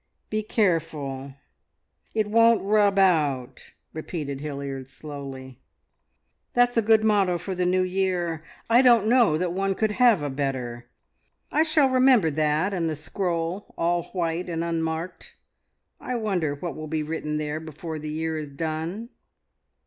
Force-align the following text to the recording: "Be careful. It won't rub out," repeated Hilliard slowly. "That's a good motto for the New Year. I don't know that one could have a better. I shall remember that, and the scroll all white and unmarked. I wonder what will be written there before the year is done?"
"Be 0.31 0.41
careful. 0.41 1.35
It 2.15 2.25
won't 2.25 2.63
rub 2.63 2.97
out," 2.97 3.69
repeated 3.93 4.41
Hilliard 4.41 4.89
slowly. 4.89 5.59
"That's 6.55 6.75
a 6.75 6.81
good 6.81 7.03
motto 7.03 7.37
for 7.37 7.53
the 7.53 7.67
New 7.67 7.83
Year. 7.83 8.43
I 8.67 8.81
don't 8.81 9.05
know 9.07 9.37
that 9.37 9.53
one 9.53 9.75
could 9.75 9.91
have 9.91 10.23
a 10.23 10.29
better. 10.31 10.87
I 11.51 11.61
shall 11.61 11.87
remember 11.87 12.31
that, 12.31 12.73
and 12.73 12.89
the 12.89 12.95
scroll 12.95 13.75
all 13.77 14.05
white 14.05 14.49
and 14.49 14.63
unmarked. 14.63 15.35
I 15.99 16.15
wonder 16.15 16.55
what 16.55 16.75
will 16.75 16.87
be 16.87 17.03
written 17.03 17.37
there 17.37 17.59
before 17.59 17.99
the 17.99 18.09
year 18.09 18.39
is 18.39 18.49
done?" 18.49 19.09